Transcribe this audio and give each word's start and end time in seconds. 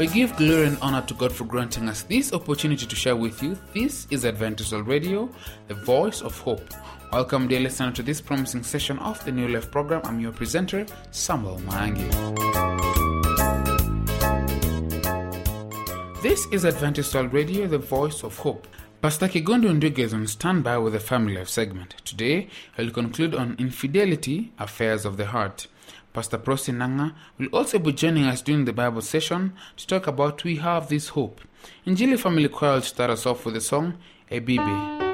We 0.00 0.06
give 0.06 0.34
glory 0.36 0.66
and 0.66 0.78
honor 0.80 1.02
to 1.02 1.12
God 1.12 1.30
for 1.30 1.44
granting 1.44 1.86
us 1.86 2.04
this 2.04 2.32
opportunity 2.32 2.86
to 2.86 2.96
share 2.96 3.16
with 3.16 3.42
you. 3.42 3.58
This 3.74 4.06
is 4.08 4.24
Adventist 4.24 4.72
Radio, 4.72 5.28
the 5.68 5.74
voice 5.74 6.22
of 6.22 6.38
hope. 6.38 6.72
Welcome, 7.12 7.48
dear 7.48 7.60
listener, 7.60 7.92
to 7.92 8.02
this 8.02 8.18
promising 8.18 8.62
session 8.62 8.98
of 9.00 9.22
the 9.26 9.32
New 9.32 9.48
Life 9.48 9.70
program. 9.70 10.00
I'm 10.04 10.18
your 10.18 10.32
presenter, 10.32 10.86
Samuel 11.10 11.58
Mangi. 11.66 12.10
This 16.22 16.46
is 16.50 16.64
Adventist 16.64 17.14
Radio, 17.14 17.66
the 17.66 17.76
voice 17.76 18.24
of 18.24 18.38
hope. 18.38 18.66
Pastor 19.02 19.28
Kigondo 19.28 19.68
Nduge 19.78 19.98
is 19.98 20.14
on 20.14 20.26
standby 20.26 20.78
with 20.78 20.94
the 20.94 21.00
Family 21.00 21.36
Life 21.36 21.50
segment. 21.50 21.96
Today, 22.06 22.48
he'll 22.74 22.90
conclude 22.90 23.34
on 23.34 23.54
infidelity, 23.58 24.50
affairs 24.58 25.04
of 25.04 25.18
the 25.18 25.26
heart. 25.26 25.66
Pastor 26.12 26.38
Prosi 26.38 26.74
Nanga 26.74 27.14
will 27.38 27.48
also 27.48 27.78
be 27.78 27.92
joining 27.92 28.24
us 28.24 28.42
during 28.42 28.64
the 28.64 28.72
Bible 28.72 29.00
session 29.00 29.52
to 29.76 29.86
talk 29.86 30.06
about 30.06 30.42
We 30.42 30.56
Have 30.56 30.88
This 30.88 31.08
Hope. 31.08 31.40
Injili 31.86 32.18
Family 32.18 32.48
Choir 32.48 32.74
will 32.74 32.82
start 32.82 33.10
us 33.10 33.26
off 33.26 33.44
with 33.44 33.54
the 33.54 33.60
song 33.60 33.94
Ebibe. 34.30 35.09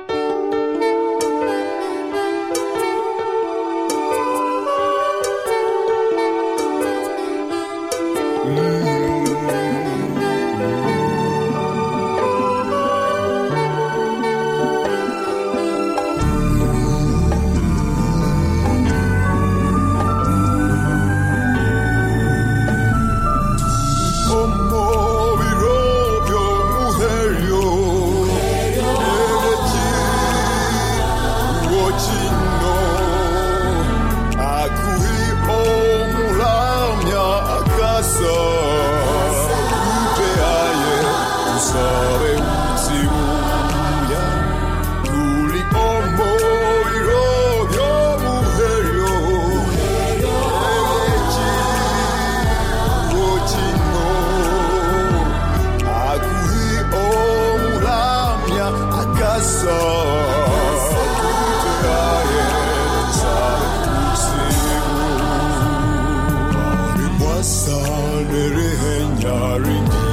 starring 69.27 70.06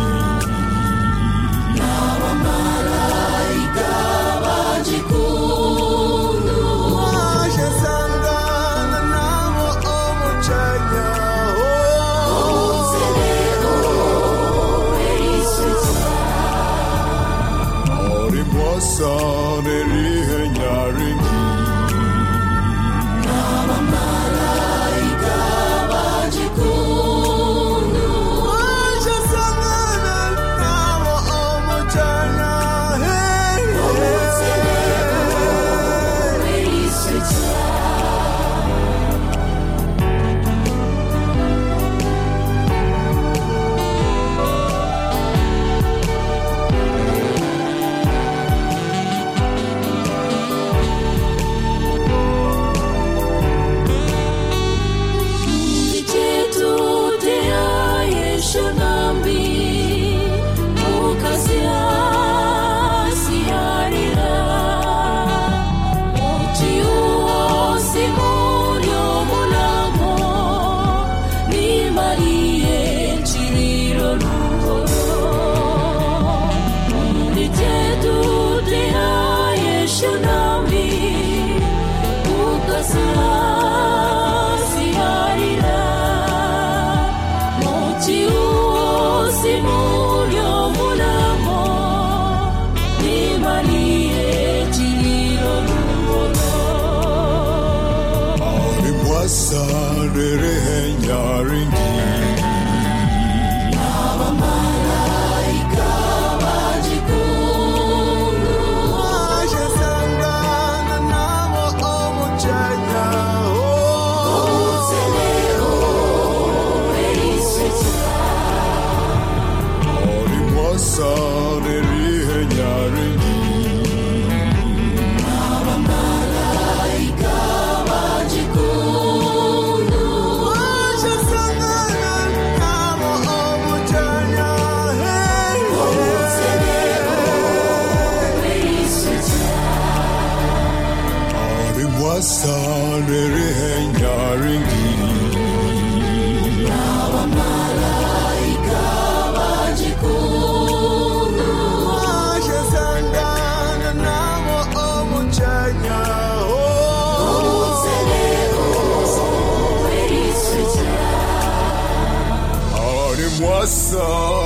Ooh. 163.65 164.42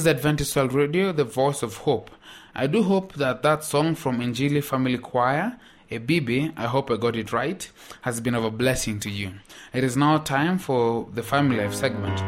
Is 0.00 0.06
Adventist 0.06 0.56
World 0.56 0.72
Radio, 0.72 1.12
the 1.12 1.24
voice 1.24 1.62
of 1.62 1.76
hope. 1.76 2.10
I 2.54 2.66
do 2.66 2.82
hope 2.82 3.12
that 3.16 3.42
that 3.42 3.64
song 3.64 3.94
from 3.94 4.20
Injili 4.20 4.64
Family 4.64 4.96
Choir, 4.96 5.58
Ebibi, 5.90 6.54
I 6.56 6.68
hope 6.68 6.90
I 6.90 6.96
got 6.96 7.16
it 7.16 7.34
right, 7.34 7.70
has 8.00 8.18
been 8.18 8.34
of 8.34 8.42
a 8.42 8.50
blessing 8.50 8.98
to 9.00 9.10
you. 9.10 9.32
It 9.74 9.84
is 9.84 9.98
now 9.98 10.16
time 10.16 10.58
for 10.58 11.06
the 11.12 11.22
Family 11.22 11.58
Life 11.58 11.74
segment. 11.74 12.18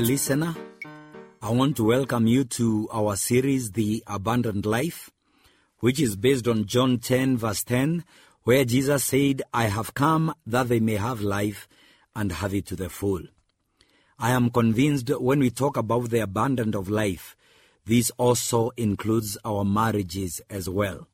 Dear 0.00 0.12
listener, 0.12 0.56
I 1.42 1.50
want 1.50 1.76
to 1.76 1.84
welcome 1.84 2.26
you 2.26 2.44
to 2.44 2.88
our 2.90 3.16
series, 3.16 3.72
The 3.72 4.02
Abundant 4.06 4.64
Life, 4.64 5.10
which 5.80 6.00
is 6.00 6.16
based 6.16 6.48
on 6.48 6.64
John 6.64 7.00
10, 7.00 7.36
verse 7.36 7.62
10, 7.64 8.04
where 8.44 8.64
Jesus 8.64 9.04
said, 9.04 9.42
I 9.52 9.64
have 9.64 9.92
come 9.92 10.34
that 10.46 10.68
they 10.70 10.80
may 10.80 10.96
have 10.96 11.20
life 11.20 11.68
and 12.16 12.32
have 12.32 12.54
it 12.54 12.64
to 12.68 12.76
the 12.76 12.88
full. 12.88 13.24
I 14.18 14.30
am 14.30 14.48
convinced 14.48 15.10
when 15.20 15.40
we 15.40 15.50
talk 15.50 15.76
about 15.76 16.08
the 16.08 16.20
abundance 16.20 16.76
of 16.76 16.88
life, 16.88 17.36
this 17.84 18.10
also 18.16 18.70
includes 18.78 19.36
our 19.44 19.66
marriages 19.66 20.40
as 20.48 20.66
well. 20.66 21.08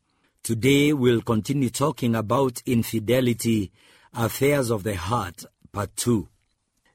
Today 0.44 0.92
we'll 0.92 1.22
continue 1.22 1.70
talking 1.70 2.14
about 2.14 2.62
infidelity, 2.66 3.72
affairs 4.14 4.70
of 4.70 4.84
the 4.84 4.94
heart, 4.94 5.44
part 5.72 5.96
2. 5.96 6.28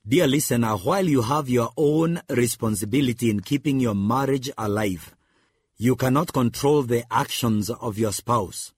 Dear 0.07 0.25
listener, 0.25 0.77
while 0.77 1.07
you 1.07 1.21
have 1.21 1.47
your 1.47 1.69
own 1.77 2.21
responsibility 2.27 3.29
in 3.29 3.41
keeping 3.41 3.79
your 3.79 3.93
marriage 3.93 4.49
alive, 4.57 5.15
you 5.77 5.95
cannot 5.95 6.33
control 6.33 6.81
the 6.81 7.03
actions 7.13 7.69
of 7.69 7.99
your 7.99 8.11
spouse. 8.11 8.73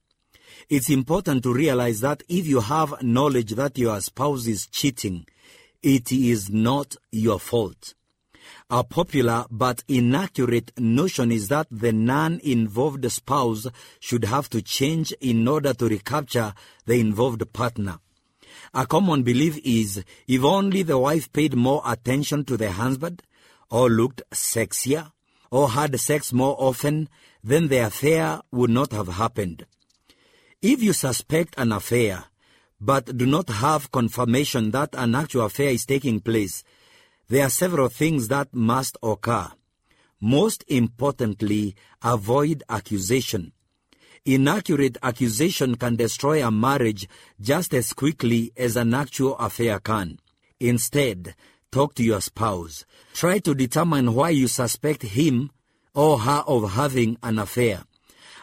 It's 0.70 0.90
important 0.90 1.44
to 1.44 1.54
realize 1.54 2.02
that 2.02 2.24
if 2.28 2.46
you 2.46 2.60
have 2.60 3.02
knowledge 3.02 3.52
that 3.52 3.78
your 3.78 4.02
spouse 4.02 4.48
is 4.48 4.68
cheating, 4.68 5.26
it 5.82 6.12
is 6.12 6.50
not 6.50 6.98
your 7.10 7.40
fault. 7.40 7.94
A 8.70 8.84
popular 8.84 9.46
but 9.50 9.82
inaccurate 9.88 10.74
notion 10.78 11.32
is 11.32 11.48
that 11.48 11.68
the 11.72 11.94
non 11.94 12.42
involved 12.44 13.10
spouse 13.10 13.66
should 14.02 14.26
have 14.26 14.50
to 14.50 14.62
change 14.62 15.14
in 15.22 15.48
order 15.48 15.74
to 15.74 15.88
recapture 15.88 16.54
the 16.86 17.00
involved 17.00 17.54
partner. 17.54 18.00
A 18.76 18.88
common 18.88 19.22
belief 19.22 19.60
is 19.64 20.04
if 20.28 20.44
only 20.44 20.82
the 20.82 20.98
wife 20.98 21.32
paid 21.32 21.54
more 21.56 21.84
attention 21.86 22.44
to 22.46 22.58
the 22.58 22.72
husband, 22.72 23.22
or 23.70 23.88
looked 23.88 24.24
sexier, 24.32 25.12
or 25.52 25.70
had 25.70 26.00
sex 26.00 26.34
more 26.34 26.56
often, 26.58 27.08
then 27.44 27.68
the 27.68 27.78
affair 27.78 28.42
would 28.52 28.72
not 28.72 28.92
have 28.92 29.10
happened. 29.10 29.68
If 30.62 30.82
you 30.82 30.94
suspect 30.94 31.54
an 31.58 31.72
affair, 31.72 32.26
but 32.82 33.16
do 33.16 33.28
not 33.28 33.50
have 33.50 33.92
confirmation 33.92 34.72
that 34.72 34.90
an 34.94 35.14
actual 35.14 35.46
affair 35.46 35.70
is 35.70 35.86
taking 35.86 36.20
place, 36.20 36.64
there 37.30 37.46
are 37.46 37.52
several 37.52 37.90
things 37.90 38.28
that 38.30 38.56
must 38.56 38.98
occur. 39.04 39.52
Most 40.20 40.64
importantly, 40.68 41.76
avoid 42.02 42.64
accusation. 42.70 43.52
Inaccurate 44.26 44.98
accusation 45.04 45.76
can 45.76 45.98
destroy 45.98 46.48
a 46.48 46.50
marriage 46.50 47.10
just 47.42 47.74
as 47.74 47.92
quickly 47.92 48.54
as 48.56 48.78
an 48.78 48.94
actual 48.94 49.36
affair 49.36 49.82
can. 49.82 50.18
Instead, 50.62 51.36
talk 51.74 51.94
to 51.96 52.04
your 52.04 52.22
spouse. 52.22 52.86
Try 53.14 53.40
to 53.40 53.54
determine 53.54 54.14
why 54.14 54.30
you 54.30 54.48
suspect 54.48 55.02
him 55.04 55.52
or 55.94 56.20
her 56.20 56.42
of 56.48 56.72
having 56.72 57.18
an 57.22 57.38
affair. 57.38 57.84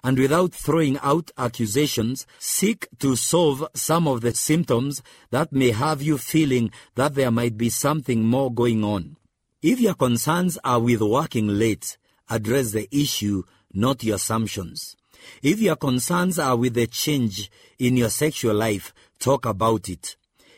And 0.05 0.19
without 0.19 0.53
throwing 0.53 0.99
out 0.99 1.31
accusations, 1.39 2.27
seek 2.39 2.87
to 2.99 3.17
solve 3.17 3.67
some 3.75 4.07
of 4.07 4.21
the 4.21 4.35
symptoms 4.35 5.03
that 5.31 5.51
may 5.51 5.71
have 5.71 6.03
you 6.03 6.19
feeling 6.19 6.73
that 6.95 7.15
there 7.15 7.31
might 7.31 7.57
be 7.57 7.71
something 7.71 8.23
more 8.23 8.53
going 8.53 8.85
on. 8.85 9.17
If 9.63 9.81
your 9.81 9.95
concerns 9.95 10.59
are 10.63 10.79
with 10.79 11.01
working 11.01 11.49
late, 11.49 11.97
address 12.29 12.73
the 12.73 12.87
issue, 12.95 13.45
not 13.73 14.05
your 14.05 14.17
assumptions. 14.17 14.95
If 15.43 15.61
your 15.61 15.77
concerns 15.77 16.39
are 16.39 16.57
with 16.57 16.75
the 16.75 16.87
change 16.87 17.51
in 17.79 17.97
your 17.97 18.11
sexual 18.11 18.55
life, 18.55 18.93
talk 19.19 19.47
about 19.47 19.89
it. 19.89 20.17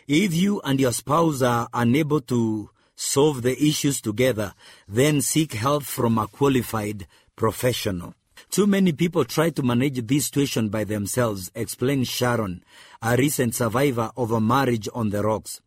If 0.08 0.34
you 0.34 0.60
and 0.62 0.80
your 0.80 0.92
spouse 0.92 1.42
are 1.42 1.68
unable 1.72 2.20
to 2.22 2.70
solve 2.94 3.42
the 3.42 3.60
issues 3.62 4.00
together, 4.00 4.54
then 4.88 5.20
seek 5.20 5.54
help 5.54 5.84
from 5.84 6.18
a 6.18 6.26
qualified 6.26 7.06
professional. 7.36 8.14
Too 8.50 8.66
many 8.66 8.92
people 8.92 9.24
try 9.24 9.50
to 9.50 9.62
manage 9.62 10.06
this 10.06 10.26
situation 10.26 10.68
by 10.68 10.84
themselves, 10.84 11.50
explains 11.54 12.08
Sharon, 12.08 12.62
a 13.00 13.16
recent 13.16 13.54
survivor 13.54 14.10
of 14.16 14.30
a 14.30 14.40
marriage 14.40 14.88
on 14.94 15.10
the 15.10 15.22
rocks. 15.22 15.60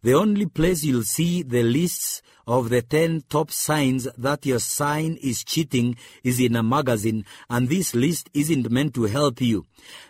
The 0.00 0.14
only 0.14 0.46
place 0.46 0.84
you'll 0.84 1.02
see 1.02 1.42
the 1.42 1.64
lists 1.64 2.22
of 2.46 2.70
the 2.70 2.82
10 2.82 3.24
top 3.28 3.50
signs 3.50 4.06
that 4.16 4.46
your 4.46 4.60
sign 4.60 5.18
is 5.20 5.42
cheating 5.42 5.96
is 6.22 6.38
in 6.38 6.54
a 6.54 6.62
magazine, 6.62 7.24
and 7.50 7.68
this 7.68 7.96
list 7.96 8.30
isn't 8.32 8.70
meant 8.70 8.94
to 8.94 9.04
help 9.04 9.40
you, 9.40 9.66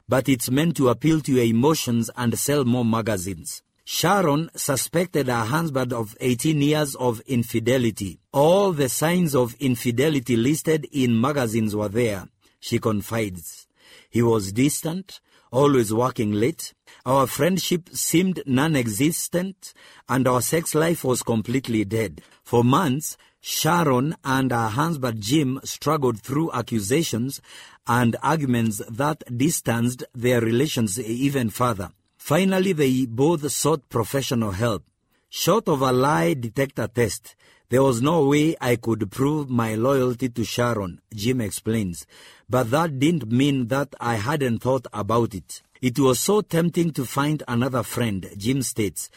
but 0.07 0.29
it's 0.29 0.51
meant 0.51 0.77
to 0.77 0.91
appeal 0.91 1.21
to 1.23 1.33
your 1.33 1.45
emotions 1.45 2.11
and 2.17 2.39
sell 2.39 2.65
more 2.67 2.85
magazines. 2.85 3.63
Sharon 3.85 4.51
suspected 4.55 5.29
her 5.29 5.47
husband 5.47 5.95
of 5.95 6.15
18 6.21 6.61
years 6.61 6.95
of 6.97 7.21
infidelity. 7.21 8.21
All 8.31 8.73
the 8.73 8.91
signs 8.91 9.35
of 9.35 9.57
infidelity 9.59 10.37
listed 10.37 10.87
in 10.93 11.19
magazines 11.19 11.75
were 11.75 11.89
there, 11.89 12.29
she 12.61 12.79
confides. 12.79 13.67
He 14.11 14.21
was 14.21 14.53
distant, 14.53 15.21
always 15.51 15.93
working 15.93 16.33
late. 16.33 16.75
Our 17.07 17.27
friendship 17.27 17.89
seemed 17.93 18.43
non 18.47 18.77
existent, 18.77 19.73
and 20.09 20.27
our 20.27 20.43
sex 20.43 20.75
life 20.75 21.05
was 21.05 21.23
completely 21.23 21.85
dead. 21.85 22.23
For 22.45 22.65
months, 22.65 23.17
Sharon 23.41 24.17
and 24.25 24.51
her 24.51 24.69
husband 24.69 25.21
Jim 25.21 25.61
struggled 25.65 26.21
through 26.21 26.53
accusations 26.53 27.41
and 27.87 28.17
arguments 28.23 28.83
that 28.91 29.23
distanced 29.37 30.05
their 30.15 30.41
relations 30.41 30.99
even 30.99 31.51
further. 31.51 31.91
Finally, 32.19 32.73
they 32.73 33.07
both 33.07 33.51
sought 33.51 33.89
professional 33.89 34.51
help. 34.51 34.85
Short 35.31 35.69
of 35.69 35.83
a 35.83 35.93
lie 35.93 36.35
detector 36.35 36.89
test, 36.89 37.37
there 37.71 37.83
was 37.83 38.01
no 38.01 38.27
way 38.27 38.57
I 38.61 38.77
could 38.77 39.11
prove 39.11 39.51
my 39.51 39.75
loyalty 39.75 40.31
to 40.31 40.45
Sharon, 40.45 41.01
Jim 41.15 41.41
explains. 41.43 42.07
But 42.51 42.71
that 42.71 42.99
didn't 42.99 43.31
mean 43.31 43.67
that 43.67 43.95
I 44.01 44.15
hadn't 44.15 44.61
thought 44.61 44.87
about 44.93 45.35
it. 45.35 45.63
It 45.83 45.99
was 45.99 46.19
so 46.19 46.41
tempting 46.41 46.93
to 46.93 47.05
find 47.05 47.43
another 47.47 47.83
friend, 47.83 48.29
Jim 48.37 48.63
states, 48.63 49.11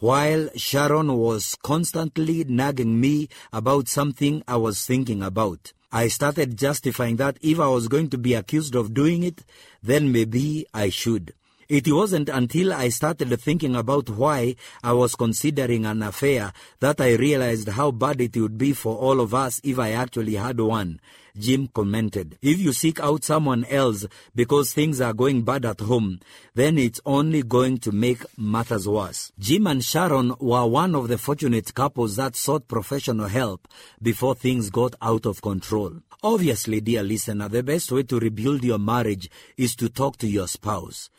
while 0.00 0.50
Sharon 0.54 1.16
was 1.16 1.56
constantly 1.62 2.44
nagging 2.44 3.00
me 3.00 3.28
about 3.52 3.88
something 3.88 4.42
I 4.46 4.56
was 4.56 4.84
thinking 4.84 5.22
about. 5.22 5.72
I 5.90 6.08
started 6.08 6.58
justifying 6.58 7.16
that 7.16 7.38
if 7.40 7.58
I 7.58 7.68
was 7.68 7.88
going 7.88 8.10
to 8.10 8.18
be 8.18 8.34
accused 8.34 8.74
of 8.74 8.92
doing 8.92 9.22
it, 9.22 9.42
then 9.82 10.12
maybe 10.12 10.66
I 10.74 10.90
should. 10.90 11.32
It 11.68 11.90
wasn't 11.90 12.28
until 12.28 12.72
I 12.72 12.88
started 12.90 13.40
thinking 13.40 13.74
about 13.74 14.10
why 14.10 14.56
I 14.82 14.92
was 14.92 15.14
considering 15.14 15.86
an 15.86 16.02
affair 16.02 16.52
that 16.80 17.00
I 17.00 17.14
realized 17.14 17.68
how 17.68 17.90
bad 17.90 18.20
it 18.20 18.36
would 18.36 18.58
be 18.58 18.72
for 18.72 18.96
all 18.96 19.20
of 19.20 19.34
us 19.34 19.60
if 19.64 19.78
I 19.78 19.92
actually 19.92 20.34
had 20.34 20.60
one. 20.60 21.00
Jim 21.36 21.66
commented. 21.66 22.38
If 22.42 22.60
you 22.60 22.72
seek 22.72 23.00
out 23.00 23.24
someone 23.24 23.64
else 23.64 24.06
because 24.36 24.72
things 24.72 25.00
are 25.00 25.12
going 25.12 25.42
bad 25.42 25.64
at 25.64 25.80
home, 25.80 26.20
then 26.54 26.78
it's 26.78 27.00
only 27.04 27.42
going 27.42 27.78
to 27.78 27.92
make 27.92 28.24
matters 28.38 28.86
worse. 28.86 29.32
Jim 29.38 29.66
and 29.66 29.84
Sharon 29.84 30.34
were 30.38 30.66
one 30.66 30.94
of 30.94 31.08
the 31.08 31.18
fortunate 31.18 31.74
couples 31.74 32.16
that 32.16 32.36
sought 32.36 32.68
professional 32.68 33.26
help 33.26 33.66
before 34.00 34.36
things 34.36 34.70
got 34.70 34.94
out 35.02 35.26
of 35.26 35.42
control. 35.42 35.94
Obviously, 36.22 36.80
dear 36.80 37.02
listener, 37.02 37.48
the 37.48 37.64
best 37.64 37.90
way 37.90 38.04
to 38.04 38.20
rebuild 38.20 38.62
your 38.62 38.78
marriage 38.78 39.28
is 39.56 39.74
to 39.76 39.88
talk 39.88 40.16
to 40.18 40.28
your 40.28 40.46
spouse. 40.46 41.10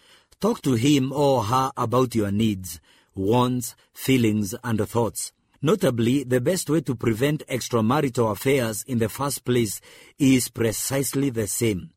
Talk 0.41 0.61
to 0.63 0.73
him 0.73 1.13
or 1.13 1.45
her 1.45 1.71
about 1.77 2.13
your 2.13 2.31
needs, 2.31 2.79
wants, 3.15 3.75
feelings, 3.93 4.53
and 4.63 4.87
thoughts. 4.87 5.31
Notably, 5.61 6.23
the 6.23 6.41
best 6.41 6.69
way 6.69 6.81
to 6.81 6.93
prevent 6.93 7.47
extramarital 7.47 8.31
affairs 8.31 8.83
in 8.87 8.99
the 8.99 9.09
first 9.09 9.45
place 9.45 9.79
is 10.19 10.49
precisely 10.49 11.29
the 11.29 11.47
same. 11.47 11.91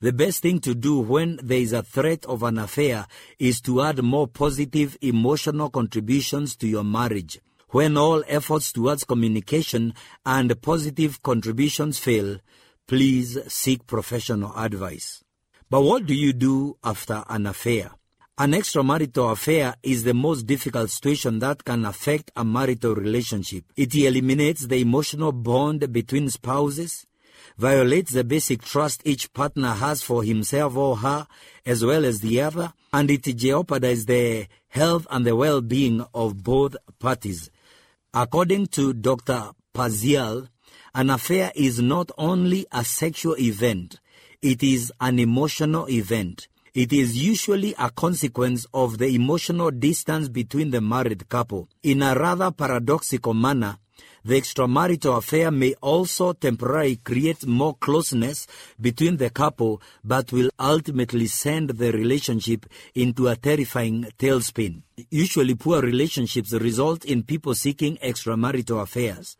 The 0.00 0.12
best 0.12 0.42
thing 0.42 0.60
to 0.60 0.74
do 0.74 1.00
when 1.00 1.40
there 1.42 1.58
is 1.58 1.72
a 1.72 1.82
threat 1.82 2.24
of 2.26 2.42
an 2.42 2.58
affair 2.58 3.06
is 3.38 3.60
to 3.62 3.82
add 3.82 4.02
more 4.02 4.28
positive 4.28 4.96
emotional 5.00 5.70
contributions 5.70 6.54
to 6.56 6.68
your 6.68 6.84
marriage. 6.84 7.40
When 7.70 7.96
all 7.96 8.22
efforts 8.28 8.70
towards 8.70 9.04
communication 9.04 9.94
and 10.24 10.60
positive 10.62 11.22
contributions 11.22 11.98
fail, 11.98 12.38
please 12.86 13.38
seek 13.48 13.86
professional 13.86 14.52
advice. 14.56 15.24
But 15.70 15.82
what 15.82 16.06
do 16.06 16.14
you 16.14 16.32
do 16.32 16.78
after 16.82 17.24
an 17.28 17.46
affair? 17.46 17.90
An 18.38 18.52
extramarital 18.52 19.32
affair 19.32 19.74
is 19.82 20.04
the 20.04 20.14
most 20.14 20.46
difficult 20.46 20.88
situation 20.88 21.40
that 21.40 21.62
can 21.64 21.84
affect 21.84 22.30
a 22.36 22.44
marital 22.44 22.94
relationship. 22.94 23.64
It 23.76 23.94
eliminates 23.94 24.66
the 24.66 24.80
emotional 24.80 25.32
bond 25.32 25.92
between 25.92 26.30
spouses, 26.30 27.04
violates 27.58 28.12
the 28.12 28.24
basic 28.24 28.62
trust 28.62 29.02
each 29.04 29.30
partner 29.34 29.72
has 29.72 30.02
for 30.02 30.24
himself 30.24 30.74
or 30.74 30.96
her 30.98 31.26
as 31.66 31.84
well 31.84 32.06
as 32.06 32.20
the 32.20 32.40
other, 32.40 32.72
and 32.94 33.10
it 33.10 33.24
jeopardizes 33.24 34.06
the 34.06 34.46
health 34.68 35.06
and 35.10 35.26
the 35.26 35.36
well-being 35.36 36.06
of 36.14 36.42
both 36.42 36.76
parties. 36.98 37.50
According 38.14 38.68
to 38.68 38.94
Dr. 38.94 39.50
Pazial, 39.74 40.48
an 40.94 41.10
affair 41.10 41.52
is 41.54 41.80
not 41.80 42.10
only 42.16 42.64
a 42.72 42.84
sexual 42.84 43.36
event, 43.38 44.00
it 44.42 44.62
is 44.62 44.92
an 45.00 45.18
emotional 45.18 45.88
event. 45.88 46.46
It 46.72 46.92
is 46.92 47.16
usually 47.16 47.74
a 47.76 47.90
consequence 47.90 48.66
of 48.72 48.98
the 48.98 49.08
emotional 49.08 49.72
distance 49.72 50.28
between 50.28 50.70
the 50.70 50.80
married 50.80 51.28
couple. 51.28 51.68
In 51.82 52.02
a 52.02 52.14
rather 52.14 52.52
paradoxical 52.52 53.34
manner, 53.34 53.78
the 54.24 54.40
extramarital 54.40 55.18
affair 55.18 55.50
may 55.50 55.74
also 55.80 56.34
temporarily 56.34 56.96
create 56.96 57.46
more 57.46 57.74
closeness 57.74 58.46
between 58.80 59.16
the 59.16 59.30
couple, 59.30 59.82
but 60.04 60.30
will 60.32 60.50
ultimately 60.60 61.26
send 61.26 61.70
the 61.70 61.90
relationship 61.90 62.66
into 62.94 63.26
a 63.26 63.36
terrifying 63.36 64.06
tailspin. 64.18 64.82
Usually, 65.10 65.54
poor 65.54 65.80
relationships 65.80 66.52
result 66.52 67.04
in 67.04 67.22
people 67.24 67.54
seeking 67.54 67.96
extramarital 67.96 68.82
affairs. 68.82 69.36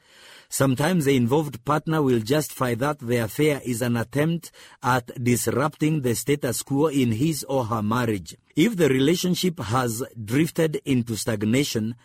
Sometimes 0.51 1.05
the 1.05 1.15
involved 1.15 1.63
partner 1.67 2.01
will 2.01 2.21
justify 2.21 2.75
that 2.77 3.01
the 3.01 3.19
affair 3.19 3.61
is 3.67 3.83
an 3.83 3.99
attempt 3.99 4.51
at 4.83 5.23
disrupting 5.23 6.01
the 6.01 6.15
status 6.15 6.63
quo 6.63 6.87
in 6.87 7.13
his 7.13 7.45
or 7.45 7.67
her 7.67 7.83
marriage. 7.83 8.35
If 8.57 8.77
the 8.77 8.89
relationship 8.89 9.61
has 9.61 10.03
drifted 10.25 10.81
into 10.87 11.17
stagnation, 11.17 11.97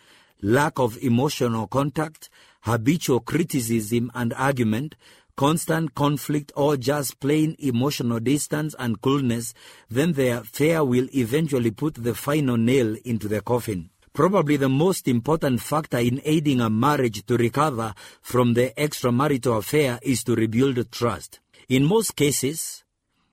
lack 0.42 0.78
of 0.78 0.98
emotional 0.98 1.66
contact, 1.66 2.28
habitual 2.60 3.20
criticism 3.20 4.12
and 4.14 4.34
argument, 4.34 4.94
constant 5.36 5.94
conflict, 5.94 6.52
or 6.54 6.76
just 6.76 7.18
plain 7.20 7.56
emotional 7.58 8.20
distance 8.20 8.74
and 8.78 9.00
coolness, 9.00 9.54
then 9.88 10.12
the 10.12 10.28
affair 10.38 10.84
will 10.84 11.08
eventually 11.14 11.70
put 11.70 11.94
the 11.94 12.14
final 12.14 12.58
nail 12.58 12.94
into 13.06 13.26
the 13.26 13.40
coffin. 13.40 13.88
Probably 14.14 14.56
the 14.56 14.68
most 14.68 15.08
important 15.08 15.60
factor 15.60 15.98
in 15.98 16.20
aiding 16.24 16.60
a 16.60 16.70
marriage 16.70 17.26
to 17.26 17.36
recover 17.36 17.94
from 18.22 18.54
the 18.54 18.72
extramarital 18.78 19.58
affair 19.58 19.98
is 20.02 20.22
to 20.22 20.36
rebuild 20.36 20.92
trust. 20.92 21.40
In 21.68 21.84
most 21.84 22.14
cases, 22.14 22.84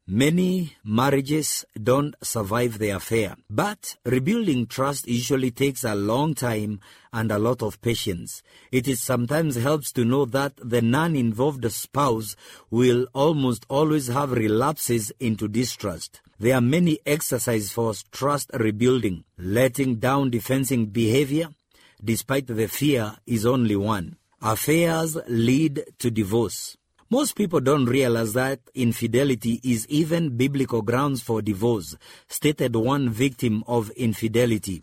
many 0.08 0.76
marriages 0.84 1.66
don't 1.84 2.16
survive 2.24 2.80
the 2.80 2.90
affair, 2.90 3.36
but 3.48 3.96
rebuilding 4.06 4.66
trust 4.66 5.08
usually 5.08 5.52
takes 5.52 5.84
a 5.84 5.94
long 5.94 6.34
time 6.34 6.80
and 7.14 7.32
a 7.32 7.38
lot 7.38 7.62
of 7.62 7.80
patience. 7.84 8.42
It 8.72 8.88
is 8.88 9.04
sometimes 9.04 9.58
helps 9.58 9.92
to 9.92 10.04
know 10.04 10.26
that 10.26 10.54
the 10.58 10.82
non-involved 10.82 11.72
spouse 11.72 12.36
will 12.72 13.06
almost 13.14 13.68
always 13.70 14.08
have 14.08 14.32
relapses 14.32 15.12
into 15.20 15.48
distrust. 15.48 16.22
There 16.42 16.56
are 16.56 16.62
many 16.62 16.98
exercises 17.06 17.72
for 17.72 17.94
trust 18.12 18.50
rebuilding. 18.56 19.26
Letting 19.38 19.98
down 19.98 20.32
defensive 20.32 20.92
behavior, 20.92 21.50
despite 22.04 22.48
the 22.48 22.68
fear, 22.68 23.14
is 23.28 23.46
only 23.46 23.76
one. 23.76 24.16
Affairs 24.42 25.16
lead 25.28 25.84
to 26.00 26.10
divorce. 26.10 26.78
Most 27.12 27.36
people 27.36 27.60
don't 27.60 27.86
realize 27.86 28.34
that 28.34 28.60
infidelity 28.74 29.62
is 29.64 29.86
even 29.88 30.36
biblical 30.36 30.82
grounds 30.82 31.22
for 31.22 31.44
divorce, 31.44 31.96
stated 32.28 32.76
one 32.76 33.12
victim 33.12 33.64
of 33.68 33.92
infidelity. 33.92 34.82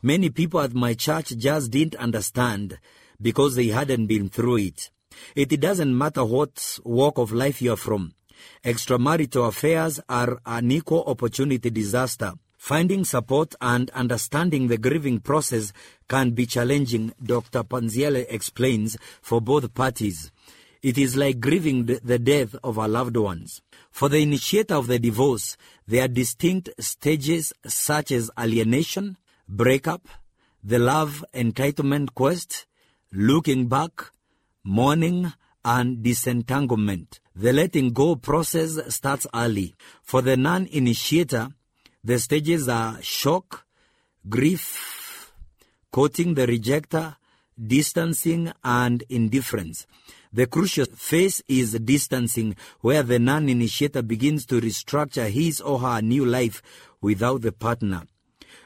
Many 0.00 0.30
people 0.30 0.60
at 0.60 0.72
my 0.72 0.94
church 0.94 1.36
just 1.36 1.70
didn't 1.70 1.96
understand 1.96 2.78
because 3.20 3.56
they 3.56 3.66
hadn't 3.66 4.06
been 4.06 4.30
through 4.30 4.56
it. 4.56 4.90
It 5.36 5.60
doesn't 5.60 5.98
matter 5.98 6.24
what 6.24 6.78
walk 6.82 7.18
of 7.18 7.30
life 7.30 7.60
you're 7.60 7.76
from. 7.76 8.14
Extramarital 8.64 9.48
affairs 9.48 10.00
are 10.08 10.40
an 10.46 10.70
equal 10.70 11.04
opportunity 11.06 11.70
disaster. 11.70 12.32
Finding 12.56 13.04
support 13.04 13.54
and 13.60 13.90
understanding 13.90 14.68
the 14.68 14.78
grieving 14.78 15.20
process 15.20 15.72
can 16.08 16.30
be 16.30 16.46
challenging, 16.46 17.12
Dr. 17.22 17.62
Panziele 17.62 18.24
explains, 18.30 18.96
for 19.20 19.40
both 19.40 19.74
parties. 19.74 20.32
It 20.82 20.96
is 20.98 21.16
like 21.16 21.40
grieving 21.40 21.84
the 21.86 22.18
death 22.18 22.56
of 22.64 22.78
our 22.78 22.88
loved 22.88 23.16
ones. 23.16 23.62
For 23.90 24.08
the 24.08 24.18
initiator 24.22 24.74
of 24.74 24.86
the 24.86 24.98
divorce, 24.98 25.56
there 25.86 26.04
are 26.04 26.08
distinct 26.08 26.70
stages 26.78 27.52
such 27.66 28.12
as 28.12 28.30
alienation, 28.38 29.18
breakup, 29.48 30.08
the 30.62 30.78
love 30.78 31.24
entitlement 31.34 32.14
quest, 32.14 32.66
looking 33.12 33.68
back, 33.68 34.10
mourning, 34.62 35.32
and 35.64 36.02
disentanglement. 36.02 37.20
The 37.36 37.52
letting 37.52 37.92
go 37.92 38.14
process 38.14 38.78
starts 38.94 39.26
early. 39.34 39.74
For 40.04 40.22
the 40.22 40.36
non 40.36 40.66
initiator, 40.66 41.48
the 42.04 42.20
stages 42.20 42.68
are 42.68 43.02
shock, 43.02 43.66
grief, 44.28 45.32
courting 45.90 46.34
the 46.34 46.46
rejecter, 46.46 47.16
distancing, 47.60 48.52
and 48.62 49.02
indifference. 49.08 49.84
The 50.32 50.46
crucial 50.46 50.86
phase 50.86 51.42
is 51.48 51.72
distancing, 51.72 52.54
where 52.82 53.02
the 53.02 53.18
non 53.18 53.48
initiator 53.48 54.02
begins 54.02 54.46
to 54.46 54.60
restructure 54.60 55.28
his 55.28 55.60
or 55.60 55.80
her 55.80 56.00
new 56.02 56.24
life 56.24 56.62
without 57.00 57.42
the 57.42 57.50
partner. 57.50 58.02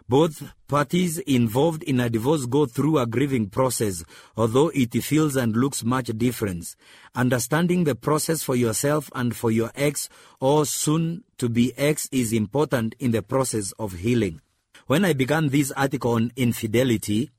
Both 0.09 0.43
parties 0.69 1.19
involved 1.19 1.83
in 1.83 2.00
a 2.00 2.09
divorce 2.09 2.47
go 2.47 2.65
through 2.65 2.99
a 2.99 3.07
grieving 3.07 3.50
process, 3.50 4.05
although 4.38 4.71
it 4.75 4.93
feels 5.03 5.37
and 5.37 5.55
looks 5.55 5.85
much 5.85 6.07
different. 6.17 6.77
Understanding 7.15 7.85
the 7.85 7.95
process 7.95 8.43
for 8.43 8.57
yourself 8.57 9.11
and 9.15 9.37
for 9.37 9.50
your 9.50 9.71
ex 9.75 10.09
or 10.41 10.65
soon 10.65 11.25
to 11.37 11.50
be 11.50 11.75
ex 11.77 12.09
is 12.11 12.33
important 12.33 12.95
in 12.99 13.11
the 13.11 13.21
process 13.21 13.73
of 13.73 13.93
healing. 13.93 14.41
When 14.87 15.05
I 15.05 15.12
began 15.12 15.50
this 15.50 15.73
article 15.73 16.12
on 16.12 16.33
infidelity, 16.37 17.31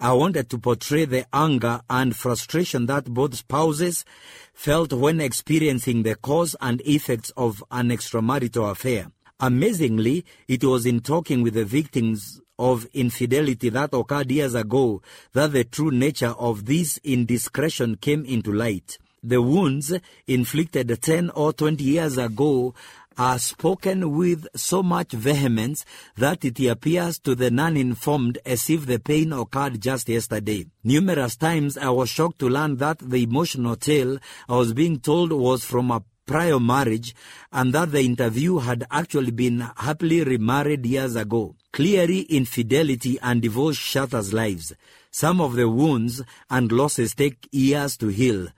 I 0.00 0.12
wanted 0.12 0.50
to 0.50 0.58
portray 0.58 1.04
the 1.04 1.26
anger 1.32 1.80
and 1.88 2.14
frustration 2.14 2.86
that 2.86 3.04
both 3.04 3.36
spouses 3.36 4.04
felt 4.52 4.92
when 4.92 5.20
experiencing 5.20 6.02
the 6.02 6.16
cause 6.16 6.56
and 6.60 6.82
effects 6.84 7.30
of 7.36 7.62
an 7.70 7.90
extramarital 7.90 8.72
affair. 8.72 9.12
Amazingly, 9.38 10.24
it 10.48 10.64
was 10.64 10.86
in 10.86 11.00
talking 11.00 11.42
with 11.42 11.54
the 11.54 11.64
victims 11.66 12.40
of 12.58 12.86
infidelity 12.94 13.68
that 13.68 13.92
occurred 13.92 14.30
years 14.30 14.54
ago 14.54 15.02
that 15.34 15.52
the 15.52 15.62
true 15.62 15.90
nature 15.90 16.34
of 16.38 16.64
this 16.64 16.98
indiscretion 17.04 17.96
came 17.96 18.24
into 18.24 18.50
light. 18.50 18.96
The 19.22 19.42
wounds 19.42 19.92
inflicted 20.26 21.02
10 21.02 21.30
or 21.30 21.52
20 21.52 21.84
years 21.84 22.16
ago 22.16 22.72
are 23.18 23.38
spoken 23.38 24.16
with 24.16 24.46
so 24.54 24.82
much 24.82 25.12
vehemence 25.12 25.84
that 26.16 26.42
it 26.42 26.58
appears 26.66 27.18
to 27.18 27.34
the 27.34 27.50
non-informed 27.50 28.38
as 28.46 28.70
if 28.70 28.86
the 28.86 28.98
pain 28.98 29.34
occurred 29.34 29.82
just 29.82 30.08
yesterday. 30.08 30.64
Numerous 30.82 31.36
times 31.36 31.76
I 31.76 31.90
was 31.90 32.08
shocked 32.08 32.38
to 32.38 32.48
learn 32.48 32.76
that 32.76 33.00
the 33.00 33.22
emotional 33.22 33.76
tale 33.76 34.18
I 34.48 34.56
was 34.56 34.72
being 34.72 35.00
told 35.00 35.32
was 35.32 35.62
from 35.62 35.90
a 35.90 36.02
prior 36.26 36.60
marriage 36.60 37.14
and 37.52 37.72
that 37.72 37.92
the 37.92 38.00
interview 38.00 38.58
had 38.58 38.84
actually 38.90 39.30
been 39.30 39.60
happily 39.76 40.24
remarried 40.24 40.84
years 40.84 41.16
ago. 41.16 41.54
Clearly, 41.72 42.22
infidelity 42.22 43.18
and 43.22 43.40
divorce 43.40 43.76
shatters 43.76 44.32
lives. 44.32 44.72
Some 45.10 45.40
of 45.40 45.54
the 45.54 45.68
wounds 45.68 46.22
and 46.50 46.70
losses 46.70 47.14
take 47.14 47.48
years 47.52 47.96
to 47.98 48.08
heal. 48.08 48.48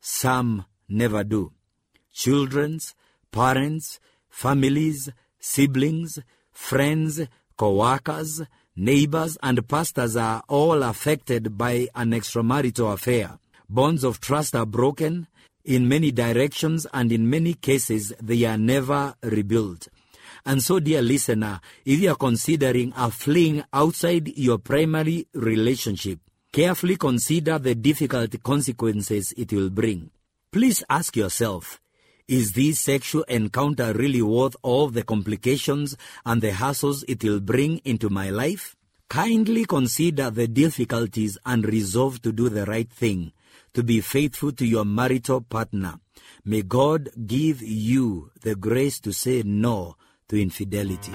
Some 0.00 0.64
never 0.88 1.24
do. 1.24 1.52
Children's, 2.14 2.94
parents, 3.30 4.00
families, 4.30 5.10
siblings, 5.38 6.18
friends, 6.52 7.20
co-workers, 7.56 8.42
neighbors, 8.76 9.36
and 9.42 9.68
pastors 9.68 10.16
are 10.16 10.42
all 10.48 10.82
affected 10.82 11.58
by 11.58 11.88
an 11.94 12.12
extramarital 12.12 12.92
affair. 12.92 13.38
Bonds 13.68 14.04
of 14.04 14.20
trust 14.20 14.54
are 14.54 14.64
broken, 14.64 15.26
in 15.68 15.86
many 15.86 16.10
directions, 16.10 16.86
and 16.94 17.12
in 17.12 17.28
many 17.28 17.52
cases, 17.52 18.14
they 18.22 18.42
are 18.44 18.56
never 18.56 19.14
rebuilt. 19.22 19.88
And 20.46 20.62
so, 20.62 20.80
dear 20.80 21.02
listener, 21.02 21.60
if 21.84 22.00
you 22.00 22.10
are 22.10 22.16
considering 22.16 22.94
a 22.96 23.10
fling 23.10 23.62
outside 23.70 24.28
your 24.28 24.56
primary 24.56 25.28
relationship, 25.34 26.20
carefully 26.50 26.96
consider 26.96 27.58
the 27.58 27.74
difficult 27.74 28.42
consequences 28.42 29.34
it 29.36 29.52
will 29.52 29.68
bring. 29.68 30.10
Please 30.50 30.82
ask 30.88 31.14
yourself, 31.14 31.78
is 32.26 32.52
this 32.52 32.80
sexual 32.80 33.24
encounter 33.24 33.92
really 33.92 34.22
worth 34.22 34.56
all 34.62 34.88
the 34.88 35.04
complications 35.04 35.98
and 36.24 36.40
the 36.40 36.52
hassles 36.52 37.04
it 37.08 37.22
will 37.22 37.40
bring 37.40 37.82
into 37.84 38.08
my 38.08 38.30
life? 38.30 38.74
Kindly 39.08 39.64
consider 39.64 40.30
the 40.30 40.46
difficulties 40.46 41.38
and 41.46 41.64
resolve 41.64 42.20
to 42.20 42.30
do 42.30 42.50
the 42.50 42.66
right 42.66 42.90
thing 42.90 43.32
to 43.72 43.82
be 43.82 44.02
faithful 44.02 44.52
to 44.52 44.66
your 44.66 44.84
marital 44.84 45.40
partner. 45.40 45.94
May 46.44 46.62
God 46.62 47.08
give 47.26 47.62
you 47.62 48.30
the 48.42 48.54
grace 48.54 49.00
to 49.00 49.12
say 49.12 49.42
no 49.44 49.96
to 50.28 50.40
infidelity. 50.40 51.12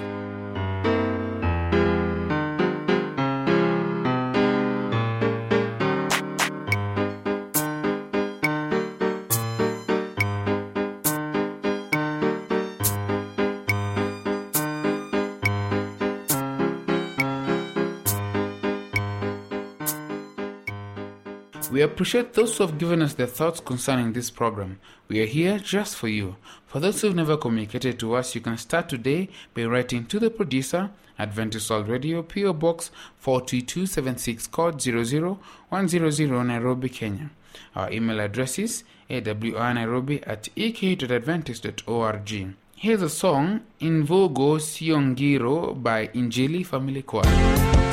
We 21.74 21.82
appreciate 21.82 22.34
those 22.34 22.56
who 22.56 22.68
have 22.68 22.78
given 22.78 23.02
us 23.02 23.16
their 23.16 23.26
thoughts 23.26 23.60
concerning 23.60 24.14
this 24.14 24.30
program. 24.30 24.80
We 25.08 25.24
are 25.24 25.26
here 25.26 25.58
just 25.58 25.96
for 25.96 26.08
you. 26.08 26.36
For 26.68 26.80
those 26.80 27.02
who've 27.02 27.16
never 27.16 27.36
communicated 27.36 27.98
to 27.98 28.14
us, 28.14 28.36
you 28.36 28.42
can 28.42 28.60
start 28.60 28.90
today 28.90 29.30
by 29.56 29.64
writing 29.64 30.06
to 30.06 30.20
the 30.20 30.30
producer, 30.30 30.92
Adventist 31.18 31.72
World 31.72 31.88
Radio, 31.88 32.22
PO 32.22 32.54
Box 32.54 32.92
42276, 33.22 34.46
code 34.50 34.80
00100, 34.80 36.46
Nairobi, 36.46 36.90
Kenya. 36.90 37.32
Our 37.76 37.92
email 37.92 38.20
address 38.20 38.60
is 38.60 38.84
awrnairobi 39.10 40.22
at 40.28 40.50
ek.adventist.org. 40.56 42.54
Here's 42.76 43.02
a 43.02 43.10
song, 43.10 43.62
Invogo 43.82 44.60
Siongiro 44.60 45.82
by 45.82 46.10
Injili 46.10 46.64
Family 46.64 47.02
Choir. 47.02 47.93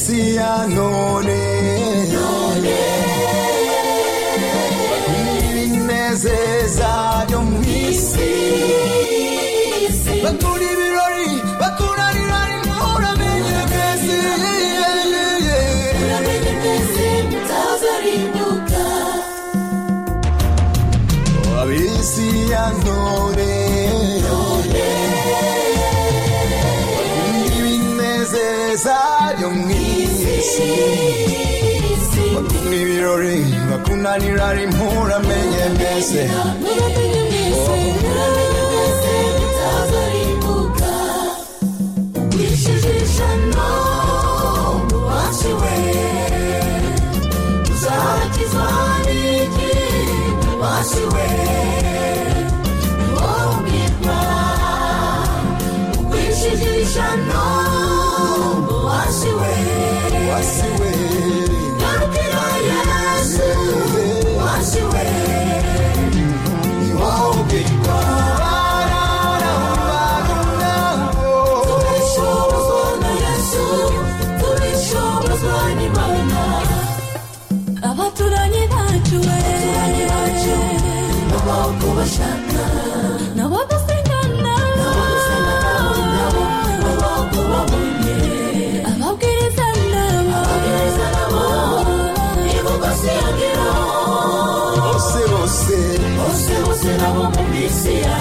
wasiwe 0.00 0.50
ni 0.68 0.78
wowe 0.78 1.49
isi 31.94 32.24
bakunda 32.34 32.76
ibirori 32.82 33.36
bakunanira 33.70 34.46
imuramenye 34.64 35.64
mwese 35.76 36.22
uramenye 36.24 37.20
mwese 37.30 37.74
uramenye 38.10 38.62
mwese 38.70 39.12
mutazarimbuka 39.38 40.92
wishijisha 42.36 43.28
no 43.52 43.70
wasiwe 45.08 45.74
uzakizwa 47.72 48.68
n'iki 49.06 49.72
wasiwe 50.62 51.24
bose 95.30 95.76
bose 96.18 96.54
bose 96.64 96.90
nabo 97.00 97.22
mu 97.34 97.42
minsi 97.52 97.92
ya 98.04 98.16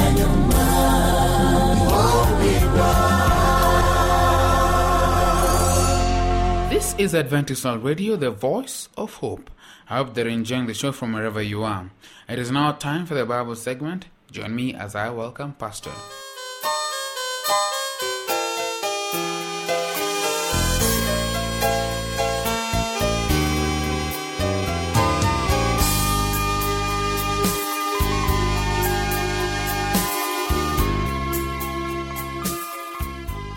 is 6.99 7.15
Adventist 7.15 7.63
Radio, 7.63 8.17
the 8.17 8.29
voice 8.29 8.89
of 8.97 9.13
hope. 9.13 9.49
I 9.89 9.99
hope 9.99 10.15
that 10.15 10.25
you're 10.25 10.33
enjoying 10.33 10.67
the 10.67 10.73
show 10.73 10.91
from 10.91 11.13
wherever 11.13 11.41
you 11.41 11.63
are. 11.63 11.91
It 12.27 12.37
is 12.37 12.51
now 12.51 12.73
time 12.73 13.05
for 13.05 13.13
the 13.13 13.25
Bible 13.25 13.55
segment. 13.55 14.07
Join 14.29 14.53
me 14.53 14.73
as 14.73 14.95
I 14.95 15.09
welcome 15.09 15.53
Pastor. 15.53 15.91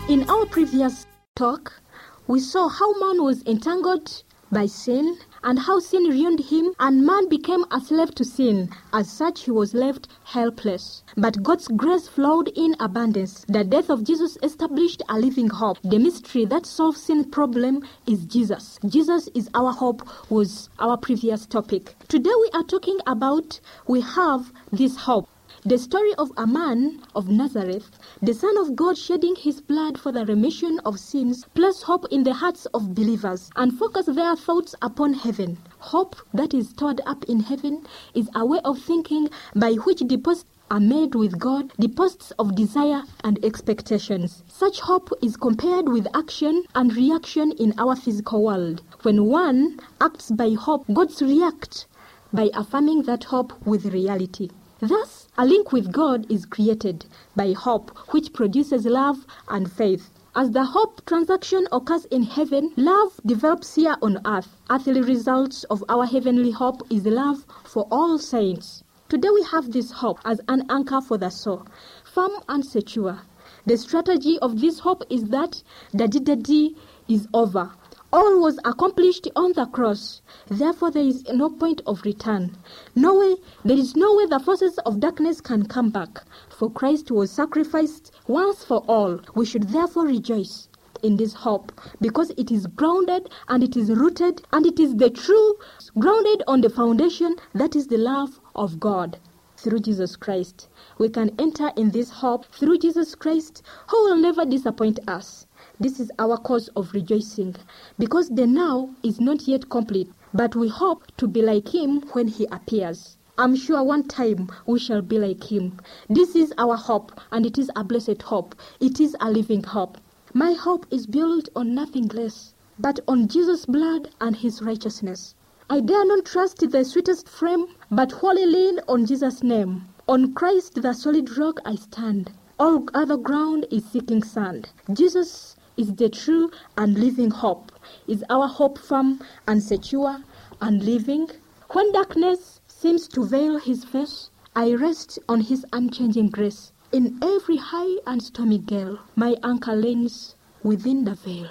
In 0.07 0.29
our 0.29 0.45
previous 0.45 1.05
talk, 1.35 1.82
we 2.27 2.39
saw 2.39 2.69
how 2.69 2.93
man 2.99 3.23
was 3.23 3.43
entangled 3.45 4.23
by 4.51 4.65
sin 4.65 5.17
and 5.43 5.59
how 5.59 5.79
sin 5.79 6.03
ruined 6.03 6.39
him, 6.39 6.73
and 6.79 7.05
man 7.05 7.27
became 7.27 7.65
a 7.69 7.81
slave 7.81 8.15
to 8.15 8.23
sin. 8.23 8.69
As 8.93 9.11
such, 9.11 9.43
he 9.43 9.51
was 9.51 9.73
left 9.73 10.07
helpless. 10.23 11.03
But 11.17 11.43
God's 11.43 11.67
grace 11.67 12.07
flowed 12.07 12.47
in 12.55 12.75
abundance. 12.79 13.45
The 13.49 13.65
death 13.65 13.89
of 13.89 14.05
Jesus 14.05 14.37
established 14.41 15.01
a 15.09 15.19
living 15.19 15.49
hope. 15.49 15.79
The 15.83 15.99
mystery 15.99 16.45
that 16.45 16.65
solves 16.65 17.03
sin 17.03 17.29
problem 17.29 17.81
is 18.07 18.25
Jesus. 18.25 18.79
Jesus 18.87 19.27
is 19.35 19.49
our 19.53 19.73
hope 19.73 20.07
was 20.29 20.69
our 20.79 20.95
previous 20.95 21.45
topic. 21.45 21.95
Today 22.07 22.31
we 22.41 22.49
are 22.53 22.63
talking 22.63 22.99
about 23.05 23.59
we 23.87 23.99
have 23.99 24.49
this 24.71 24.95
hope. 24.95 25.27
The 25.65 25.77
story 25.77 26.13
of 26.15 26.29
a 26.35 26.45
man 26.45 26.99
of 27.15 27.29
Nazareth, 27.29 27.89
the 28.21 28.33
Son 28.33 28.57
of 28.57 28.75
God 28.75 28.97
shedding 28.97 29.33
his 29.37 29.61
blood 29.61 29.97
for 29.97 30.11
the 30.11 30.25
remission 30.25 30.77
of 30.83 30.99
sins, 30.99 31.45
place 31.53 31.83
hope 31.83 32.05
in 32.11 32.25
the 32.25 32.33
hearts 32.33 32.65
of 32.73 32.93
believers 32.93 33.49
and 33.55 33.71
focus 33.79 34.07
their 34.07 34.35
thoughts 34.35 34.75
upon 34.81 35.13
heaven. 35.13 35.57
Hope 35.79 36.17
that 36.33 36.53
is 36.53 36.67
stored 36.71 36.99
up 37.05 37.23
in 37.29 37.39
heaven 37.39 37.87
is 38.13 38.29
a 38.35 38.45
way 38.45 38.59
of 38.65 38.77
thinking 38.77 39.29
by 39.55 39.75
which 39.75 39.99
deposits 39.99 40.49
are 40.69 40.81
made 40.81 41.15
with 41.15 41.39
God, 41.39 41.71
deposits 41.79 42.31
of 42.31 42.55
desire 42.55 43.03
and 43.23 43.39
expectations. 43.45 44.43
Such 44.49 44.81
hope 44.81 45.11
is 45.21 45.37
compared 45.37 45.87
with 45.87 46.07
action 46.13 46.65
and 46.75 46.93
reaction 46.93 47.53
in 47.53 47.73
our 47.77 47.95
physical 47.95 48.43
world. 48.43 48.81
When 49.03 49.27
one 49.27 49.79
acts 50.01 50.29
by 50.29 50.55
hope, 50.59 50.83
God's 50.93 51.21
react 51.21 51.87
by 52.33 52.49
affirming 52.53 53.03
that 53.03 53.23
hope 53.23 53.53
with 53.65 53.85
reality. 53.85 54.49
Thus, 54.81 55.22
a 55.35 55.45
link 55.45 55.71
with 55.71 55.91
God 55.91 56.29
is 56.31 56.45
created 56.45 57.05
by 57.35 57.53
hope, 57.53 57.89
which 58.13 58.33
produces 58.33 58.85
love 58.85 59.25
and 59.49 59.71
faith. 59.71 60.11
As 60.35 60.51
the 60.51 60.63
hope 60.63 61.03
transaction 61.05 61.67
occurs 61.71 62.05
in 62.05 62.23
heaven, 62.23 62.71
love 62.75 63.19
develops 63.25 63.73
here 63.75 63.95
on 64.01 64.19
earth. 64.25 64.55
Earthly 64.69 65.01
results 65.01 65.63
of 65.65 65.83
our 65.89 66.05
heavenly 66.05 66.51
hope 66.51 66.81
is 66.91 67.05
love 67.05 67.45
for 67.63 67.87
all 67.91 68.19
saints. 68.19 68.83
Today 69.09 69.29
we 69.29 69.43
have 69.43 69.71
this 69.71 69.91
hope 69.91 70.19
as 70.23 70.39
an 70.47 70.65
anchor 70.69 71.01
for 71.01 71.17
the 71.17 71.29
soul, 71.29 71.67
firm 72.03 72.31
and 72.47 72.63
secure. 72.63 73.19
The 73.65 73.77
strategy 73.77 74.37
of 74.39 74.59
this 74.61 74.79
hope 74.79 75.03
is 75.09 75.23
that 75.25 75.63
the 75.93 76.07
deed 76.07 76.75
is 77.07 77.27
over. 77.33 77.71
All 78.13 78.39
was 78.39 78.59
accomplished 78.63 79.27
on 79.35 79.53
the 79.53 79.65
cross. 79.65 80.21
Therefore, 80.47 80.91
there 80.91 81.03
is 81.03 81.23
no 81.33 81.49
point 81.49 81.81
of 81.87 82.03
return. 82.03 82.55
No 82.93 83.17
way, 83.17 83.37
there 83.65 83.75
is 83.75 83.95
no 83.95 84.15
way 84.15 84.27
the 84.27 84.39
forces 84.39 84.77
of 84.85 84.99
darkness 84.99 85.41
can 85.41 85.65
come 85.65 85.89
back. 85.89 86.23
For 86.49 86.69
Christ 86.69 87.09
was 87.09 87.31
sacrificed 87.31 88.11
once 88.27 88.63
for 88.63 88.83
all. 88.87 89.19
We 89.33 89.47
should 89.47 89.69
therefore 89.69 90.05
rejoice 90.05 90.67
in 91.01 91.17
this 91.17 91.33
hope 91.33 91.71
because 92.01 92.29
it 92.37 92.51
is 92.51 92.67
grounded 92.67 93.31
and 93.47 93.63
it 93.63 93.75
is 93.75 93.89
rooted 93.89 94.43
and 94.53 94.67
it 94.67 94.79
is 94.79 94.95
the 94.95 95.09
true, 95.09 95.55
grounded 95.97 96.43
on 96.47 96.61
the 96.61 96.69
foundation 96.69 97.35
that 97.55 97.75
is 97.75 97.87
the 97.87 97.97
love 97.97 98.39
of 98.53 98.79
God 98.79 99.17
through 99.57 99.79
Jesus 99.79 100.15
Christ. 100.15 100.69
We 100.99 101.09
can 101.09 101.31
enter 101.39 101.71
in 101.75 101.89
this 101.89 102.11
hope 102.11 102.45
through 102.53 102.77
Jesus 102.77 103.15
Christ, 103.15 103.63
who 103.89 104.03
will 104.03 104.17
never 104.17 104.45
disappoint 104.45 104.99
us. 105.07 105.47
This 105.79 105.99
is 105.99 106.11
our 106.19 106.37
cause 106.37 106.67
of 106.75 106.93
rejoicing 106.93 107.55
because 107.97 108.29
the 108.29 108.45
now 108.45 108.91
is 109.01 109.19
not 109.19 109.47
yet 109.47 109.69
complete, 109.69 110.11
but 110.33 110.55
we 110.55 110.69
hope 110.69 111.03
to 111.17 111.27
be 111.27 111.41
like 111.41 111.73
Him 111.73 112.01
when 112.13 112.27
He 112.27 112.45
appears. 112.51 113.17
I'm 113.37 113.55
sure 113.55 113.83
one 113.83 114.07
time 114.07 114.49
we 114.67 114.77
shall 114.77 115.01
be 115.01 115.17
like 115.17 115.51
Him. 115.51 115.79
This 116.07 116.35
is 116.35 116.53
our 116.59 116.77
hope, 116.77 117.19
and 117.31 117.45
it 117.45 117.57
is 117.57 117.71
a 117.75 117.83
blessed 117.83 118.21
hope. 118.21 118.55
It 118.79 118.99
is 118.99 119.15
a 119.19 119.31
living 119.31 119.63
hope. 119.63 119.97
My 120.33 120.53
hope 120.53 120.85
is 120.91 121.07
built 121.07 121.49
on 121.55 121.73
nothing 121.73 122.07
less 122.09 122.53
but 122.77 122.99
on 123.07 123.27
Jesus' 123.27 123.65
blood 123.65 124.09
and 124.21 124.35
His 124.35 124.61
righteousness. 124.61 125.33
I 125.69 125.79
dare 125.79 126.05
not 126.05 126.25
trust 126.25 126.59
the 126.59 126.83
sweetest 126.85 127.27
frame, 127.27 127.65
but 127.89 128.11
wholly 128.11 128.45
lean 128.45 128.79
on 128.87 129.05
Jesus' 129.07 129.41
name. 129.41 129.85
On 130.07 130.33
Christ, 130.33 130.81
the 130.81 130.93
solid 130.93 131.35
rock, 131.37 131.59
I 131.65 131.75
stand. 131.75 132.31
All 132.59 132.85
other 132.93 133.17
ground 133.17 133.65
is 133.71 133.85
sinking 133.85 134.23
sand. 134.23 134.69
Jesus 134.93 135.55
is 135.77 135.93
the 135.95 136.09
true 136.09 136.51
and 136.77 136.97
living 136.97 137.31
hope. 137.31 137.71
Is 138.07 138.23
our 138.29 138.47
hope 138.47 138.77
firm 138.77 139.19
and 139.47 139.61
secure 139.61 140.23
and 140.61 140.83
living? 140.83 141.29
When 141.71 141.91
darkness 141.91 142.61
seems 142.67 143.07
to 143.09 143.25
veil 143.25 143.57
his 143.59 143.83
face, 143.83 144.29
I 144.55 144.73
rest 144.73 145.17
on 145.27 145.41
his 145.41 145.65
unchanging 145.73 146.29
grace. 146.29 146.71
In 146.91 147.17
every 147.23 147.57
high 147.57 147.97
and 148.05 148.21
stormy 148.21 148.59
gale, 148.59 148.99
my 149.15 149.35
anchor 149.43 149.75
leans 149.75 150.35
within 150.61 151.05
the 151.05 151.15
veil. 151.15 151.49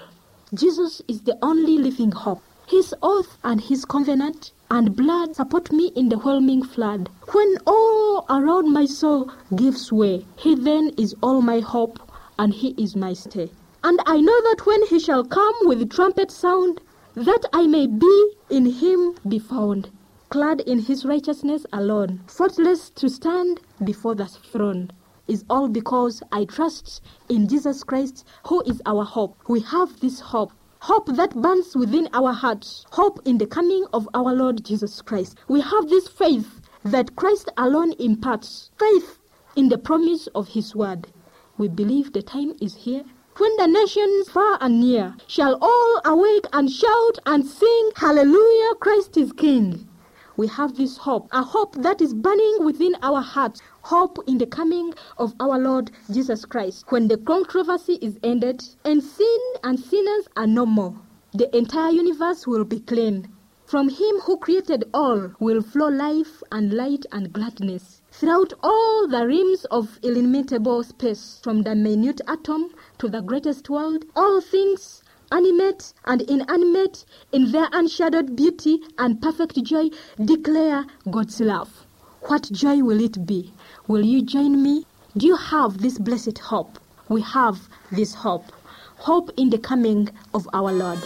Jesus 0.54 1.02
is 1.08 1.22
the 1.22 1.36
only 1.42 1.78
living 1.78 2.12
hope. 2.12 2.42
His 2.68 2.94
oath 3.02 3.38
and 3.42 3.60
his 3.60 3.84
covenant 3.84 4.52
and 4.70 4.94
blood 4.94 5.34
support 5.34 5.72
me 5.72 5.88
in 5.96 6.08
the 6.10 6.18
whelming 6.18 6.62
flood. 6.62 7.10
When 7.32 7.56
all 7.66 8.24
around 8.30 8.72
my 8.72 8.86
soul 8.86 9.30
gives 9.56 9.90
way, 9.90 10.24
he 10.36 10.54
then 10.54 10.92
is 10.96 11.14
all 11.22 11.42
my 11.42 11.60
hope 11.60 11.98
and 12.38 12.54
he 12.54 12.74
is 12.78 12.94
my 12.94 13.12
stay. 13.14 13.50
And 13.84 14.00
I 14.06 14.20
know 14.20 14.40
that 14.42 14.64
when 14.64 14.86
he 14.86 15.00
shall 15.00 15.24
come 15.24 15.54
with 15.62 15.90
trumpet 15.90 16.30
sound, 16.30 16.80
that 17.14 17.44
I 17.52 17.66
may 17.66 17.88
be 17.88 18.34
in 18.48 18.66
him 18.66 19.16
be 19.28 19.40
found, 19.40 19.90
clad 20.28 20.60
in 20.60 20.78
his 20.78 21.04
righteousness 21.04 21.66
alone, 21.72 22.20
faultless 22.28 22.90
to 22.90 23.08
stand 23.08 23.60
before 23.84 24.14
the 24.14 24.26
throne. 24.26 24.90
Is 25.26 25.44
all 25.50 25.68
because 25.68 26.22
I 26.30 26.44
trust 26.44 27.00
in 27.28 27.48
Jesus 27.48 27.82
Christ, 27.82 28.24
who 28.46 28.62
is 28.62 28.80
our 28.86 29.04
hope. 29.04 29.36
We 29.48 29.60
have 29.60 29.98
this 30.00 30.20
hope 30.20 30.52
hope 30.82 31.06
that 31.14 31.34
burns 31.34 31.76
within 31.76 32.08
our 32.12 32.32
hearts, 32.32 32.84
hope 32.90 33.20
in 33.24 33.38
the 33.38 33.46
coming 33.46 33.86
of 33.92 34.08
our 34.14 34.34
Lord 34.34 34.64
Jesus 34.64 35.00
Christ. 35.00 35.38
We 35.48 35.60
have 35.60 35.88
this 35.88 36.08
faith 36.08 36.60
that 36.84 37.14
Christ 37.14 37.48
alone 37.56 37.92
imparts, 38.00 38.72
faith 38.78 39.20
in 39.54 39.68
the 39.68 39.78
promise 39.78 40.26
of 40.34 40.48
His 40.48 40.74
word. 40.74 41.06
We 41.56 41.68
believe 41.68 42.12
the 42.12 42.22
time 42.22 42.54
is 42.60 42.74
here 42.74 43.04
when 43.38 43.56
the 43.56 43.66
nations 43.66 44.28
far 44.28 44.58
and 44.60 44.78
near 44.80 45.14
shall 45.26 45.56
all 45.62 46.00
awake 46.04 46.44
and 46.52 46.70
shout 46.70 47.18
and 47.24 47.46
sing, 47.46 47.90
Hallelujah, 47.96 48.74
Christ 48.78 49.16
is 49.16 49.32
King. 49.32 49.88
We 50.36 50.46
have 50.48 50.76
this 50.76 50.98
hope, 50.98 51.28
a 51.32 51.42
hope 51.42 51.74
that 51.76 52.02
is 52.02 52.12
burning 52.12 52.58
within 52.60 52.94
our 53.02 53.22
hearts, 53.22 53.62
hope 53.82 54.18
in 54.26 54.38
the 54.38 54.46
coming 54.46 54.92
of 55.16 55.34
our 55.40 55.58
Lord 55.58 55.90
Jesus 56.10 56.44
Christ. 56.44 56.84
When 56.90 57.08
the 57.08 57.16
controversy 57.16 57.94
is 58.02 58.18
ended 58.22 58.62
and 58.84 59.02
sin 59.02 59.38
and 59.64 59.80
sinners 59.80 60.28
are 60.36 60.46
no 60.46 60.66
more, 60.66 60.94
the 61.32 61.54
entire 61.56 61.90
universe 61.90 62.46
will 62.46 62.64
be 62.64 62.80
clean. 62.80 63.28
From 63.64 63.88
Him 63.88 64.16
who 64.24 64.36
created 64.36 64.84
all 64.92 65.30
will 65.40 65.62
flow 65.62 65.88
life 65.88 66.42
and 66.52 66.74
light 66.74 67.06
and 67.10 67.32
gladness. 67.32 68.02
Throughout 68.10 68.52
all 68.62 69.08
the 69.08 69.26
realms 69.26 69.64
of 69.70 69.98
illimitable 70.02 70.82
space, 70.82 71.40
from 71.42 71.62
the 71.62 71.74
minute 71.74 72.20
atom 72.28 72.74
to 73.02 73.08
the 73.08 73.20
greatest 73.20 73.68
world, 73.68 74.04
all 74.14 74.40
things 74.40 75.02
animate 75.32 75.92
and 76.04 76.22
inanimate, 76.22 77.04
in 77.32 77.50
their 77.50 77.66
unshadowed 77.72 78.36
beauty 78.36 78.78
and 78.96 79.20
perfect 79.20 79.60
joy, 79.64 79.90
declare 80.24 80.86
God's 81.10 81.40
love. 81.40 81.84
What 82.28 82.48
joy 82.52 82.76
will 82.76 83.00
it 83.00 83.26
be? 83.26 83.52
Will 83.88 84.04
you 84.04 84.22
join 84.22 84.62
me? 84.62 84.86
Do 85.16 85.26
you 85.26 85.34
have 85.34 85.78
this 85.78 85.98
blessed 85.98 86.38
hope? 86.38 86.78
We 87.08 87.22
have 87.22 87.68
this 87.90 88.14
hope. 88.14 88.44
Hope 88.98 89.32
in 89.36 89.50
the 89.50 89.58
coming 89.58 90.08
of 90.32 90.48
our 90.52 90.70
Lord. 90.70 91.00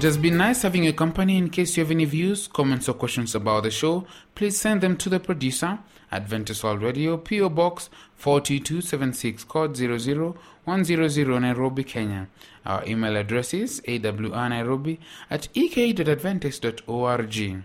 It 0.00 0.04
has 0.04 0.16
been 0.16 0.38
nice 0.38 0.62
having 0.62 0.84
your 0.84 0.94
company. 0.94 1.36
In 1.36 1.50
case 1.50 1.76
you 1.76 1.82
have 1.82 1.90
any 1.90 2.06
views, 2.06 2.48
comments, 2.48 2.88
or 2.88 2.94
questions 2.94 3.34
about 3.34 3.64
the 3.64 3.70
show, 3.70 4.06
please 4.34 4.58
send 4.58 4.80
them 4.80 4.96
to 4.96 5.10
the 5.10 5.20
producer, 5.20 5.78
Adventist 6.10 6.64
World 6.64 6.80
Radio, 6.80 7.18
PO 7.18 7.50
Box 7.50 7.90
42276, 8.16 9.44
code 9.44 9.76
00100, 9.76 11.40
Nairobi, 11.42 11.84
Kenya. 11.84 12.28
Our 12.64 12.82
email 12.86 13.14
address 13.14 13.52
is 13.52 13.82
awrnairobi 13.82 15.00
at 15.28 15.48
ek.adventist.org. 15.54 17.64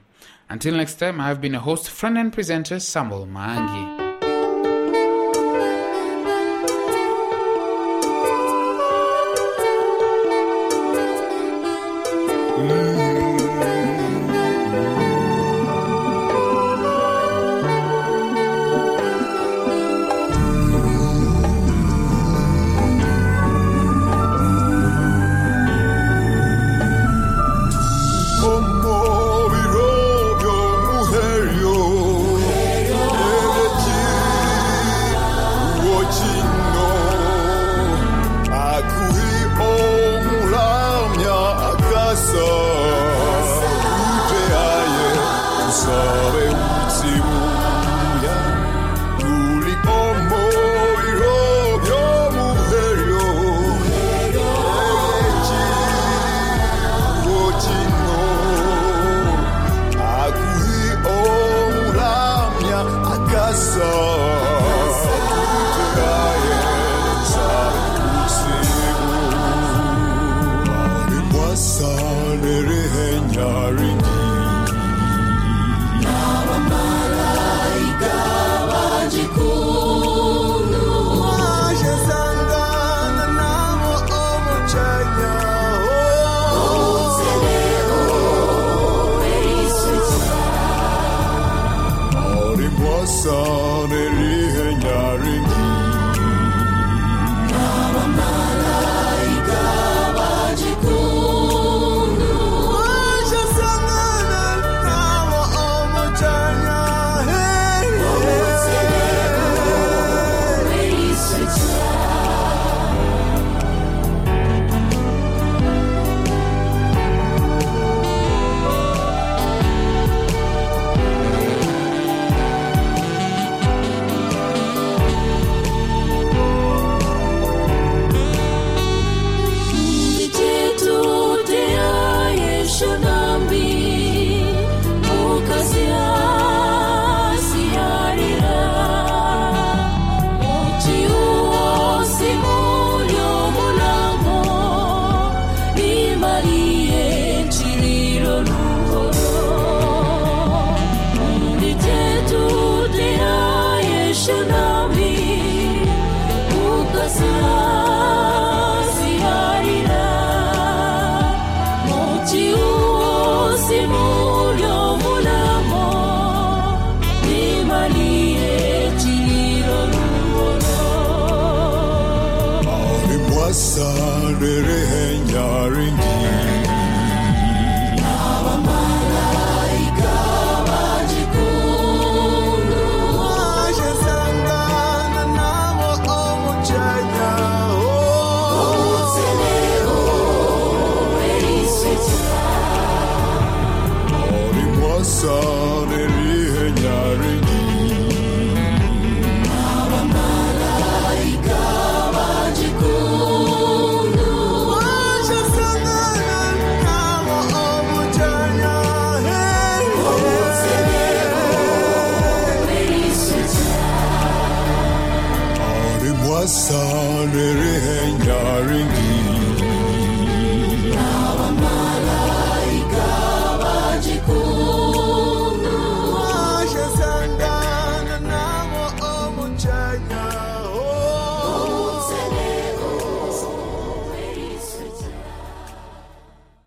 Until 0.49 0.75
next 0.75 0.95
time, 0.95 1.21
I 1.21 1.29
have 1.29 1.39
been 1.39 1.55
a 1.55 1.61
host, 1.61 1.89
friend, 1.89 2.17
and 2.17 2.33
presenter, 2.33 2.81
Samuel 2.81 3.27
Maangi. 3.27 4.04